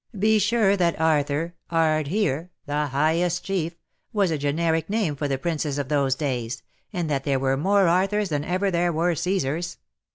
[0.17, 1.53] Be sure that Arthur—
[1.85, 3.75] Ardheer— the highest chief—
[4.13, 7.87] was a generic name for the princes of those days, and that there were more
[7.87, 9.77] Arthurs than ever there were Caesars."